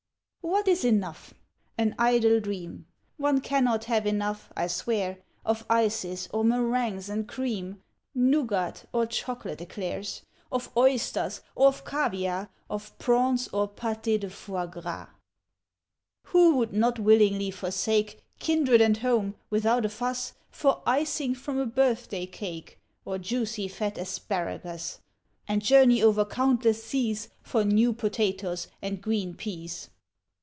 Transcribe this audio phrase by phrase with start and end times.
[0.53, 1.35] _"What is Enough?
[1.77, 2.87] An idle dream!
[3.17, 7.81] One cannot have enough, I swear, Of Ices or Meringues and Cream,
[8.15, 14.65] Nougat or Chocolate Eclairs, Of Oysters or of Caviar, Of Prawns or Paté de Foie
[14.65, 15.09] Grar!
[16.25, 21.67] Who would not willingly forsake Kindred and Home, without a fuss, For Icing from a
[21.67, 24.99] Birthday Cake, Or juicy fat Asparagus,
[25.47, 29.89] And journey over countless seas For New Potatoes and Green Peas?